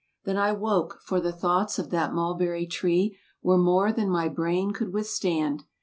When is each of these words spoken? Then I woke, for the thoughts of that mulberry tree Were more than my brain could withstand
Then 0.23 0.35
I 0.35 0.51
woke, 0.51 0.99
for 1.05 1.19
the 1.21 1.31
thoughts 1.31 1.77
of 1.77 1.91
that 1.91 2.11
mulberry 2.11 2.65
tree 2.65 3.19
Were 3.43 3.59
more 3.59 3.91
than 3.91 4.09
my 4.09 4.29
brain 4.29 4.71
could 4.73 4.91
withstand 4.91 5.65